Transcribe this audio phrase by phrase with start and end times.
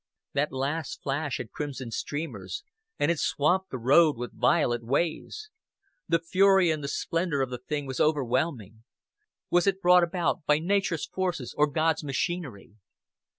[0.33, 2.63] That last flash had crimson streamers,
[2.97, 5.51] and it swamped the road with violet waves.
[6.07, 8.83] The fury and the splendor of the thing was overwhelming.
[9.51, 12.71] Was it brought about by Nature's forces or God's machinery?